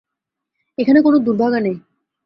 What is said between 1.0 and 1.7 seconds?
কোনো দুর্ভাগা